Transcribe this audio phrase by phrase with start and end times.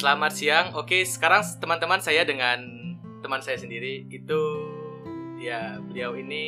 [0.00, 0.72] Selamat siang.
[0.72, 2.56] Oke, sekarang teman-teman saya dengan
[3.20, 4.40] teman saya sendiri itu
[5.36, 6.44] ya beliau ini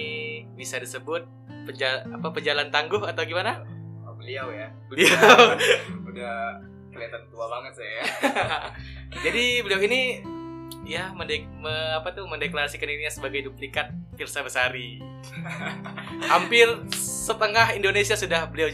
[0.57, 1.29] bisa disebut
[1.69, 3.61] peja- apa pejalan tangguh atau gimana?
[4.09, 5.37] Oh, beliau ya Beliau.
[6.09, 8.05] udah kelihatan tua banget saya ya
[9.29, 10.01] Jadi beliau ini
[10.89, 14.97] ya mendek me- apa tuh mendeklarasikan dirinya sebagai duplikat Pirsa Besari.
[16.33, 18.73] Hampir setengah Indonesia sudah beliau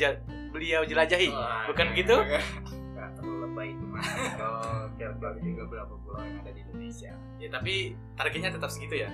[0.55, 1.35] beliau jelajahi.
[1.35, 2.15] Wah, Bukan begitu?
[2.15, 4.03] nggak terlalu lebay itu mah
[5.19, 7.75] oke juga berapa pulau yang ada di Indonesia Ya tapi
[8.15, 9.11] targetnya tetap segitu ya.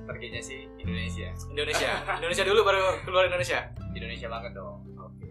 [0.00, 1.90] targetnya sih Indonesia Indonesia.
[2.16, 3.68] Indonesia dulu baru keluar Indonesia.
[3.90, 5.28] Indonesia banget dong Oke.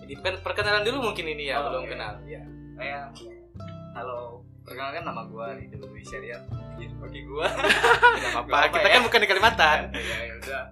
[0.00, 1.90] Jadi per- perkenalan dulu mungkin ini ya, Oh, belum iya.
[1.90, 2.12] kenal.
[2.24, 2.42] Ya.
[2.72, 2.98] saya
[3.92, 6.40] halo perkenalkan nama gua di dulu Syariat
[6.72, 7.46] jadi pakai gua
[8.16, 8.72] Tidak apa-apa.
[8.72, 9.78] Kita kan bukan di Kalimantan.
[9.92, 10.64] ya ya udah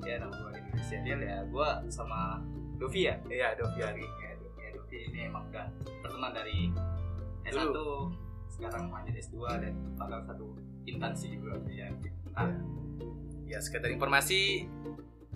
[0.00, 2.44] ya nama gua di Indonesia dia ya gua sama
[2.76, 5.64] Dovi ya Iya, ya Dovi ya Dovi ini emang udah
[5.98, 6.68] berteman dari
[7.48, 7.76] S1
[8.58, 10.46] sekarang lanjut S2 dan bakal satu
[10.88, 11.88] instansi juga ya.
[11.92, 12.50] Entah.
[13.48, 14.68] Ya, sekedar informasi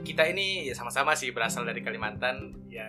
[0.02, 2.66] kita ini ya sama-sama sih berasal dari Kalimantan.
[2.66, 2.88] Ya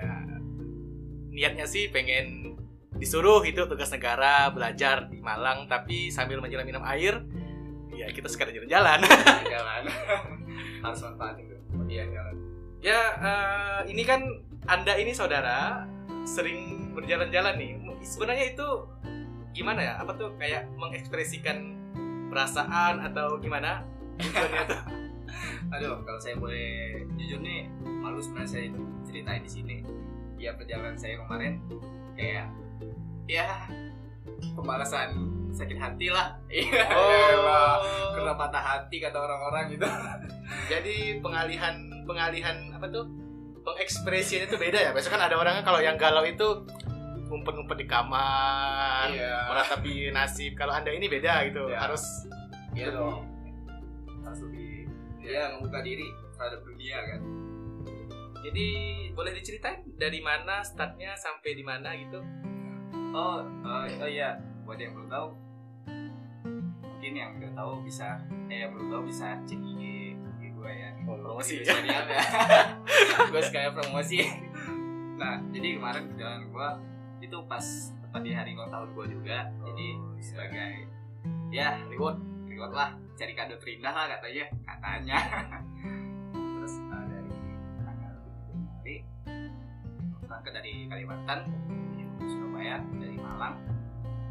[1.33, 2.57] niatnya sih pengen
[2.97, 7.25] disuruh itu tugas negara belajar di Malang tapi sambil menyelam minum air
[7.93, 9.01] ya kita sekedar jalan-jalan.
[9.53, 9.83] Jalan.
[10.85, 12.35] Harus manfaatin tuh iya jalan.
[12.83, 14.21] Ya eh, ini kan
[14.65, 15.85] anda ini saudara
[16.25, 17.71] sering berjalan-jalan nih.
[18.03, 18.67] Sebenarnya itu
[19.53, 19.93] gimana ya?
[20.01, 21.77] Apa tuh kayak mengekspresikan
[22.33, 23.85] perasaan atau gimana?
[24.17, 24.81] Tujuannya tuh?
[25.77, 28.65] Aduh kalau saya boleh jujur nih malu sebenarnya saya
[29.05, 29.77] ceritain di sini.
[30.41, 31.61] Ya perjalanan saya kemarin
[32.17, 32.49] kayak
[33.29, 33.69] ya
[34.57, 36.35] pembalasan sakit hati lah.
[36.49, 36.83] Iya.
[36.91, 37.77] Oh.
[38.17, 39.87] kena patah hati kata orang-orang gitu.
[40.71, 43.05] Jadi pengalihan pengalihan apa tuh?
[43.63, 44.91] Pengekspresiannya itu beda ya.
[44.91, 46.67] Biasanya kan ada orangnya kalau yang galau itu
[47.33, 49.49] ngumpet-ngumpet di kamar Iya.
[49.49, 50.53] meratapi nasib.
[50.53, 51.77] Kalau anda ini beda gitu Iya.
[51.81, 52.03] harus
[52.71, 53.25] iya dong.
[54.21, 54.85] harus lebih
[55.19, 57.21] ya membuka diri terhadap dunia kan?
[58.43, 58.67] Jadi
[59.11, 62.21] boleh diceritain dari mana startnya sampai di mana gitu?
[63.11, 64.37] Oh oh, oh iya.
[64.63, 65.27] Buat yang belum tahu
[66.79, 68.15] mungkin yang udah tahu bisa
[68.47, 69.83] eh yang belum tahu bisa cek IG
[70.53, 70.89] gue ya.
[71.03, 71.59] Oh, promosi.
[71.67, 71.99] Ya
[73.27, 74.23] gue sekalian promosi.
[75.19, 76.69] Nah jadi kemarin perjalanan gue
[77.33, 77.65] itu pas
[78.05, 79.49] tepat di hari ulang tahun gue juga.
[79.65, 79.87] Jadi
[80.21, 80.85] sebagai
[81.49, 82.89] ya reward reward lah.
[83.17, 85.17] Cari kado terindah lah katanya katanya.
[86.61, 87.33] Terus uh, dari
[87.81, 88.97] tanggal 7 Januari
[90.21, 93.55] berangkat dari Kalimantan menuju Surabaya dari Malang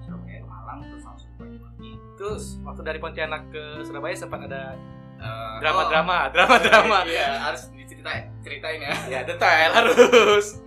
[0.06, 1.92] Surabaya ke Malang terus langsung ke Banyuwangi.
[2.14, 4.78] Terus waktu dari Pontianak ke Surabaya sempat ada
[5.22, 6.98] Eh, drama-drama drama-drama.
[7.02, 8.94] oh, iya harus diceritain ceritain ya.
[9.06, 10.58] Ya detail harus.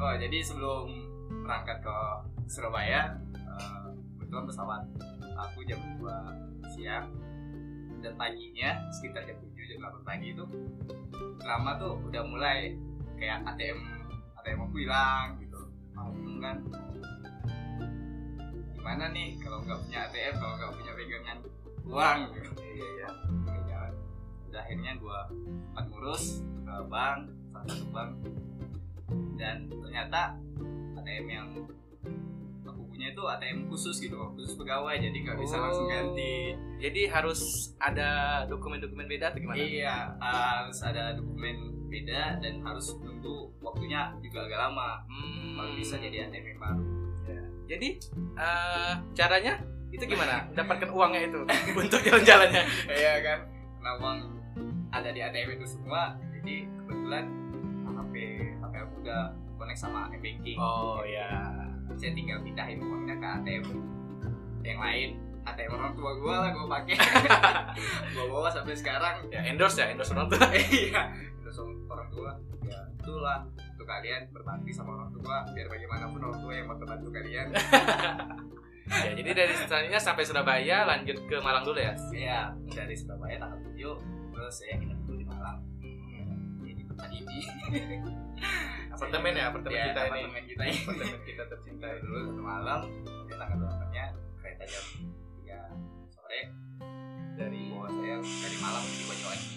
[0.00, 0.99] Oh jadi sebelum
[1.50, 1.96] berangkat ke
[2.46, 4.82] Surabaya eh, kebetulan pesawat
[5.34, 7.10] aku jam 2 siang
[7.98, 10.46] dan paginya sekitar jam 7 jam 8 pagi itu
[11.42, 12.78] drama tuh udah mulai.
[13.18, 13.78] Kayak ATM
[14.40, 15.60] ATM aku hilang gitu.
[15.92, 16.56] Malam kan
[18.78, 21.38] gimana nih kalau nggak punya ATM kalau nggak punya pegangan
[21.84, 22.18] uang?
[22.32, 23.08] Gitu iya iya.
[23.66, 23.92] Jalan.
[24.48, 25.18] Udah akhirnya gua
[25.66, 27.18] sempat ngurus ke bank
[27.52, 28.10] salah satu bank.
[29.36, 30.38] Dan ternyata
[31.00, 31.48] ATM yang
[32.62, 35.62] aku punya itu ATM khusus gitu khusus pegawai jadi nggak bisa Oh.
[35.64, 36.52] langsung ganti.
[36.78, 37.40] Jadi harus
[37.76, 38.08] ada
[38.46, 39.56] dokumen-dokumen beda atau gimana?
[39.56, 41.56] Iya harus ada dokumen
[41.88, 45.02] beda dan harus nunggu waktunya juga agak lama.
[45.06, 45.56] Hmm.
[45.56, 46.82] baru bisa jadi ATM yang baru.
[47.66, 47.88] Jadi
[48.36, 49.54] eh, caranya
[49.90, 50.44] itu gimana?
[50.50, 51.40] Mendapatkan uangnya itu
[51.82, 52.62] untuk jalan-jalannya.
[52.86, 53.38] Iya kan?
[53.76, 54.18] Karena uang
[54.90, 57.24] ada di ATM itu semua jadi kebetulan
[57.86, 58.14] HP
[58.58, 59.22] HP aku udah
[59.60, 61.28] connect sama banking oh ya
[62.00, 63.64] saya tinggal pindahin uangnya ke ATM
[64.64, 65.10] yang lain
[65.44, 66.96] ATM orang tua gue lah gue pakai.
[68.14, 69.24] Gue bawa sampai sekarang.
[69.32, 70.44] Ya endorse ya endorse orang tua.
[70.52, 71.02] Iya
[71.40, 71.56] terus
[71.88, 72.30] orang tua.
[72.68, 73.38] Ya itulah.
[73.56, 75.48] Untuk kalian berbakti sama orang tua.
[75.56, 77.46] Biar bagaimanapun orang tua yang mau bantu kalian.
[78.90, 81.94] Ya jadi dari selanjutnya sampai Surabaya lanjut ke Malang dulu ya?
[82.10, 83.86] Iya, dari Surabaya tanggal 7
[84.34, 85.62] terus saya nginep dulu di Malang.
[86.66, 87.38] Jadi tempat ini
[89.00, 90.20] apartemen ya apartemen Iya, kita ini.
[90.44, 90.78] kita ini.
[90.84, 94.04] Apartemen kita tercinta dulu satu malam dia tanggal berapanya
[94.36, 94.84] kereta jam
[95.40, 96.40] 3 sore
[97.40, 99.48] dari bawa saya dari Malang menuju Banyuwangi.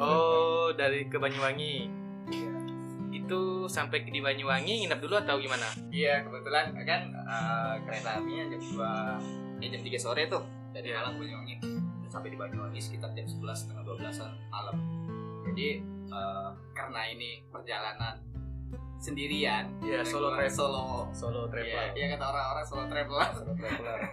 [0.00, 1.74] Oh dari ke Banyuwangi.
[2.32, 2.50] Iya.
[3.12, 5.68] itu sampai di Banyuwangi nginep dulu atau gimana?
[5.92, 8.60] Iya kebetulan kan eh, kereta apinya jam
[9.60, 10.40] 2 eh, jam 3 sore tuh
[10.72, 10.88] dari.
[10.96, 11.54] Malang ke Banyuwangi.
[12.08, 14.76] Sampai di Banyuwangi sekitar jam 11 setengah 12 an malam.
[15.52, 18.20] Jadi eh, karena ini perjalanan
[18.96, 20.52] sendirian Iya, Dan solo travel.
[20.52, 21.86] solo Solo Iya, travel.
[21.94, 23.98] iya kata orang-orang solo traveler Solo traveler.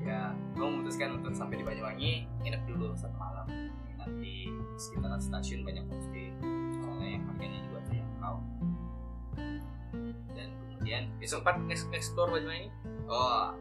[0.00, 0.20] ya
[0.50, 3.46] gue memutuskan untuk sampai di Banyuwangi nginep dulu satu malam
[4.16, 6.32] di sekitaran stasiun banyak homestay
[6.74, 8.36] soalnya yang harganya juga terjangkau
[10.30, 12.72] dan kemudian Sempat nge- explore Banyuwangi?
[13.06, 13.52] oh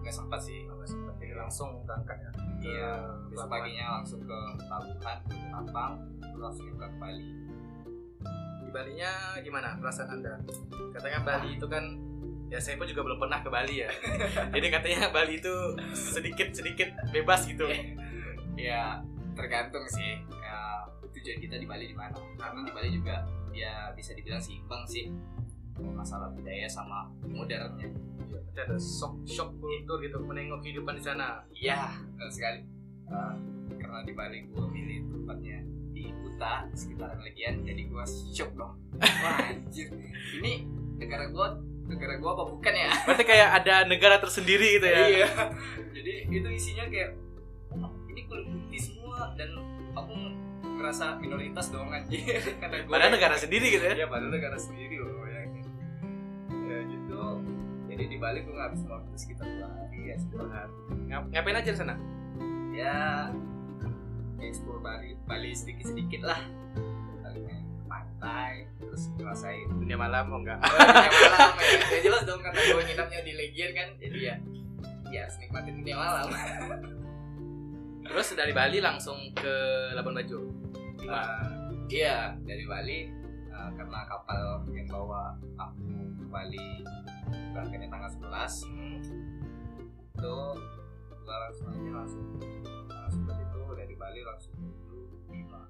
[0.00, 1.14] nggak sempat sih Nggak sempat.
[1.16, 2.30] Jadi langsung berangkat ya.
[2.60, 2.92] Iya
[3.28, 7.28] Ke besok paginya langsung ke Pelabuhan ke Tampang terus langsung ke Bali
[8.60, 9.12] Di Balinya
[9.42, 10.34] gimana perasaan Anda?
[10.94, 11.84] Katanya Bali itu kan
[12.50, 13.90] ya saya pun juga belum pernah ke Bali ya.
[14.54, 15.54] Jadi katanya Bali itu
[15.94, 17.66] sedikit-sedikit bebas gitu.
[18.58, 19.00] ya
[19.38, 23.24] tergantung sih ya, tujuan kita di Bali di mana karena di Bali juga
[23.54, 25.08] ya bisa dibilang seimbang sih
[25.80, 27.88] masalah budaya sama modernnya
[28.50, 31.46] Berarti ada shock shock kultur gitu menengok kehidupan di sana.
[31.54, 32.60] Iya, benar sekali.
[33.06, 33.34] Uh,
[33.78, 35.58] karena di Bali gue milih tempatnya
[35.94, 38.04] di Kuta, sekitaran Legian, jadi gue
[38.34, 38.74] shock dong.
[39.22, 39.86] Wah anjir,
[40.42, 40.66] ini
[40.98, 41.46] negara gue,
[41.86, 42.90] negara gue apa bukan ya?
[43.06, 44.98] Berarti kayak ada negara tersendiri gitu ya.
[45.06, 45.28] Iya.
[45.94, 47.14] Jadi itu isinya kayak,
[47.78, 49.54] "Wah, ini kulit putih semua dan
[49.94, 50.14] aku
[50.80, 52.40] ngerasa minoritas dong anjir.
[52.60, 53.94] Karena Padahal negara sendiri gitu ya.
[53.94, 55.40] Iya, padahal negara sendiri loh ya.
[56.66, 57.22] Ya gitu.
[58.00, 60.72] Jadi di Bali gue ngabis waktu sekitar dua hari ya, dua hari.
[61.12, 61.94] Ngap- ngapain aja di sana?
[62.70, 63.28] ya
[64.40, 66.40] explore Bali Bali sedikit sedikit lah
[67.20, 70.62] Bali main ke pantai terus ngerasain Dunia malam oh enggak?
[70.64, 74.36] dunia malam ya ya jelas dong karena gue nginapnya di Legian kan jadi ya
[75.10, 76.26] ya harus nikmatin dunia malam
[78.00, 79.54] Terus dari Bali langsung ke
[79.94, 80.42] Labuan Bajo.
[81.06, 81.46] Nah,
[81.86, 83.06] iya dari Bali
[83.46, 85.86] uh, karena kapal yang bawa aku
[86.18, 86.82] ke Bali
[87.50, 88.66] berangkatnya tanggal 11
[90.10, 90.34] itu
[91.20, 92.46] gua langsung aja langsung 11
[93.36, 95.62] itu dari Bali langsung menuju Bima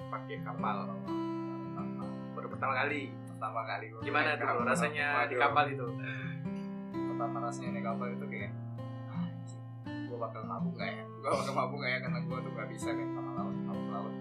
[0.00, 0.76] Pakai kapal.
[0.90, 3.02] pertama Baru pertama kali.
[3.28, 4.64] pertama kali gua Gimana tuh kapal.
[4.64, 5.40] rasanya di Waduh.
[5.40, 5.86] kapal itu?
[7.10, 8.52] pertama rasanya naik kapal itu kayak
[9.06, 9.26] ah,
[10.06, 12.88] gua bakal mabuk gak ya gua bakal mabuk gak ya karena gua tuh gak bisa
[12.90, 14.14] naik kapal laut kapal laut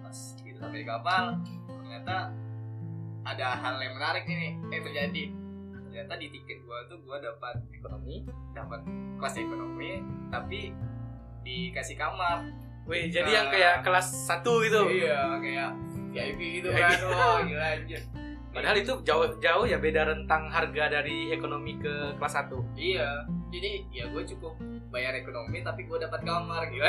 [0.00, 1.24] pas kita sampai di kapal
[1.68, 2.16] ternyata
[3.22, 5.24] ada hal yang menarik nih yang terjadi
[5.98, 8.22] ternyata di tiket gua tuh gua dapat ekonomi
[8.54, 8.86] dapat
[9.18, 9.98] kelas ekonomi
[10.30, 10.70] tapi
[11.42, 12.46] dikasih kamar
[12.86, 13.34] Wih, jadi Nah.
[13.34, 14.80] yang kayak kelas 1 gitu.
[14.88, 15.70] iya kayak
[16.08, 17.98] VIP gitu kan wah gila anjir
[18.48, 22.78] Padahal itu jauh jauh ya beda rentang harga dari ekonomi ke kelas 1.
[22.78, 24.54] iya jadi ya gue cukup
[24.88, 26.88] bayar ekonomi tapi gue dapat kamar gila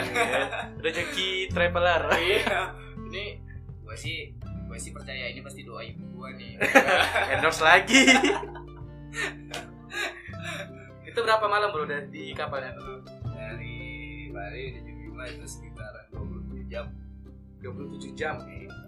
[0.78, 2.14] Rezeki traveler.
[2.30, 2.78] iya
[3.10, 3.42] ini
[3.82, 6.52] gue sih gue sih percaya ini pasti doa ibu gue nih
[7.34, 8.06] Endorse lagi.
[11.10, 12.74] itu berapa malam bro dari di kapalnya?
[13.34, 13.78] dari
[14.30, 16.86] Bali menuju Bima itu sekitaran 27 jam
[17.60, 18.36] 27 jam.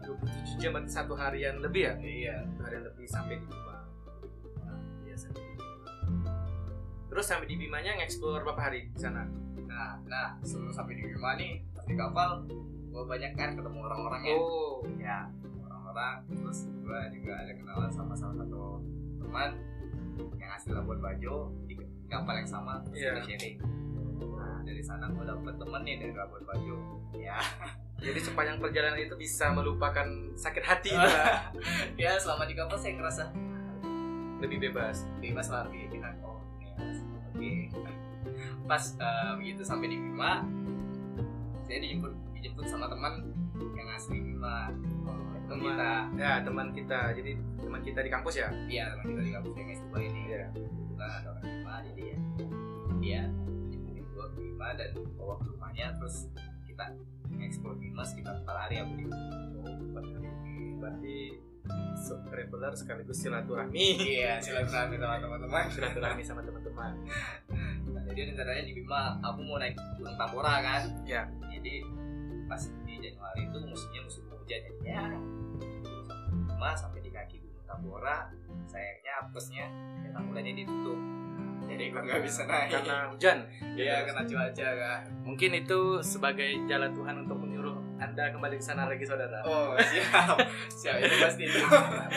[0.06, 1.94] 27 jam berarti satu harian lebih ya?
[2.00, 3.76] iya Satu harian lebih sampai di Bima.
[4.64, 5.92] Nah, iya, sampai di Bima.
[7.12, 9.28] Terus sampai di Bimanya ngeksplor berapa hari di sana?
[9.72, 12.44] nah nah sebelum sampai di Bima nih di kapal
[12.92, 15.32] gue banyak kan ketemu orang-orangnya Oh, ya
[15.64, 18.84] orang-orang terus gue juga ada kenalan sama salah satu
[19.24, 19.56] teman
[20.36, 21.74] yang asli Labuan Bajo di
[22.06, 23.12] kapal yang sama terus Iya.
[23.16, 23.56] kita sharing
[24.22, 26.76] nah dari sana gue dapet temen nih dari Labuan Bajo
[27.16, 27.40] ya
[28.06, 31.54] jadi sepanjang perjalanan itu bisa melupakan sakit hati lah.
[31.96, 33.30] ya selama di kapal saya ngerasa
[34.42, 35.06] lebih bebas.
[35.22, 36.42] bebas lah kayak kita oh
[37.38, 37.94] ini oke
[38.66, 40.42] pas eh, begitu sampai di Bima
[41.62, 43.22] saya dijemput dijemput sama teman
[43.72, 48.50] yang asli Bima teman Teman- kita Ya teman kita, jadi teman kita di kampus ya.
[48.66, 50.48] iya teman kita di kampus yang S2 ini Iya.
[50.90, 52.18] kita ada orang Bima jadi ya
[52.98, 53.22] dia
[53.68, 56.16] jemputin gua ke Bima dan bawa ke rumahnya terus
[56.64, 56.86] kita
[57.32, 58.86] ngeksplor Bima sekitar 4 hari ya
[59.54, 60.30] Oh, empat hari.
[60.76, 61.18] Berarti
[62.26, 63.86] traveler sekaligus silaturahmi.
[64.02, 66.92] iya silaturahmi sama teman-teman silaturahmi sama teman-teman.
[67.86, 71.30] Nah, jadi rencananya di Bima aku mau naik Gunung Tambora kan Ya.
[71.48, 71.86] jadi
[72.52, 75.08] pas di Januari itu musimnya musim hujan jadi ya
[76.52, 78.28] Bima sampai di kaki Gunung Tambora
[78.68, 79.66] sayangnya apesnya
[80.04, 81.00] ya tambulannya ditutup
[81.64, 83.38] jadi gue nggak bisa naik Karena hujan.
[83.80, 88.92] Iya kena cuaca kan Mungkin itu sebagai jalan Tuhan untuk menyuruh Anda kembali ke sana
[88.92, 89.40] lagi saudara.
[89.48, 90.36] oh siap
[90.68, 91.64] siap itu pasti itu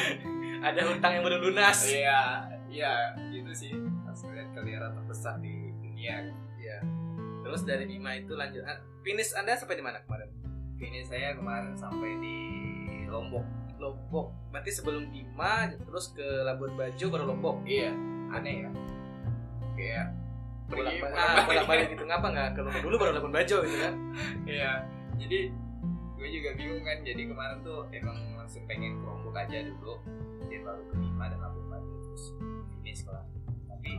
[0.66, 1.86] Ada hutang yang belum lunas.
[1.86, 6.34] iya iya gitu sih harus melihat keliaran terbesar di dunia.
[7.54, 8.66] Terus dari Bima itu lanjut.
[8.66, 10.26] ah, Finish Anda sampai di mana kemarin?
[10.74, 12.36] ini saya kemarin sampai di
[13.06, 13.46] Lombok
[13.78, 14.34] Lombok.
[14.50, 17.62] Berarti sebelum Bima terus ke Labuan Bajo baru Lombok.
[17.62, 17.94] iya
[18.34, 18.70] aneh ya
[19.72, 20.06] kayak
[20.66, 21.44] Bolak balik, bolak-balik.
[21.46, 23.94] bolak balik gitu ngapa nggak ke Lombok dulu baru Labuan Bajo gitu kan?
[24.50, 24.72] Iya,
[25.14, 25.40] jadi
[26.18, 29.94] gue juga bingung kan jadi kemarin tuh emang langsung pengen ke Lombok aja dulu
[30.50, 32.24] dia baru ke Bima dan Labuan Bajo terus
[32.82, 33.22] finish kelar
[33.70, 33.94] tapi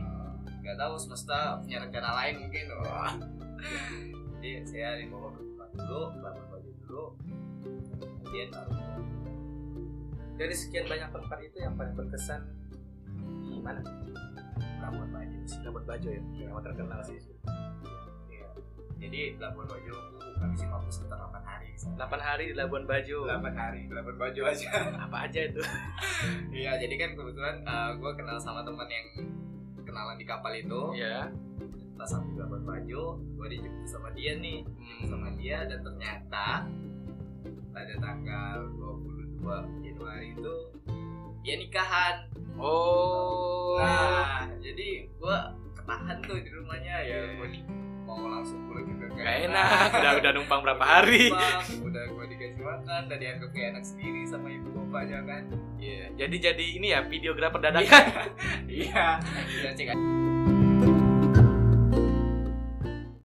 [0.60, 3.14] nggak tahu semesta punya rencana lain mungkin wah
[4.40, 7.04] jadi saya dibawa ke Bima dulu Labuan Bajo dulu
[7.96, 8.74] kemudian baru
[10.36, 12.44] Dari sekian banyak tempat itu yang paling berkesan
[13.48, 13.80] di mana?
[14.84, 17.18] Labuan Bajo sih Labuan Bajo ya, yang terkenal sih.
[18.28, 18.48] Iya.
[19.00, 22.04] jadi Labuan Bajo habisin waktu sekitar 8 hari di sana.
[22.04, 23.18] 8 hari di Labuan Bajo.
[23.24, 24.68] 8 hari Labuan Bajo aja
[25.08, 25.62] Apa aja itu?
[26.52, 27.56] Iya, jadi kan kebetulan
[27.96, 29.06] gue kenal sama teman yang
[29.84, 30.92] kenalan di kapal itu.
[30.92, 31.32] Iya.
[31.96, 35.08] Pas di Labuan Bajo, gue dijemput sama dia nih, Hmm.
[35.08, 36.46] sama dia dan ternyata
[37.72, 40.54] pada tanggal 22 Januari itu
[41.40, 42.16] dia nikahan.
[42.56, 43.76] Oh.
[43.76, 45.36] Nah, jadi gue
[45.74, 47.36] ketahan tuh di rumahnya ya, Iya.
[47.38, 47.48] gue
[48.04, 51.32] mau langsung pulang juga Gak enak, udah udah numpang berapa hari.
[51.32, 55.42] Bang, udah gue dikasih makan, dan dianggap kayak anak sendiri sama ibu bapaknya kan.
[55.80, 56.04] Iya.
[56.14, 58.04] Jadi jadi ini ya videografer dadakan.
[58.68, 59.20] Iya,
[59.56, 60.45] iya cek aja.